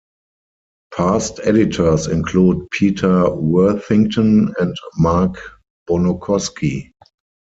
Past 0.97 1.41
editors 1.43 2.07
include 2.07 2.71
Peter 2.71 3.29
Worthington 3.35 4.51
and 4.59 4.75
Mark 4.97 5.35
Bonokoski. 5.87 6.91